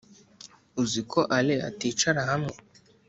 uziko 0.81 1.19
allain 1.35 1.63
aticara 1.69 2.21
hamwe 2.29 2.53